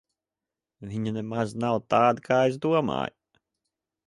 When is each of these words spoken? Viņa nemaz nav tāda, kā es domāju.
Viņa 0.93 1.13
nemaz 1.19 1.53
nav 1.65 1.77
tāda, 1.95 2.27
kā 2.31 2.41
es 2.53 2.59
domāju. 2.65 3.41